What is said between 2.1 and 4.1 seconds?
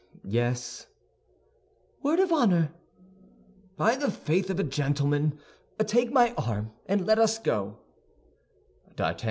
of honor?" "By the